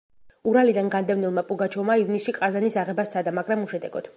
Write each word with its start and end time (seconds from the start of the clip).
ურალიდან 0.51 0.87
განდევნილმა 0.95 1.43
პუგაჩოვმა 1.51 1.99
ივნისში 2.05 2.35
ყაზანის 2.39 2.79
აღება 2.85 3.07
სცადა, 3.11 3.35
მაგრამ 3.41 3.69
უშედეგოდ. 3.69 4.09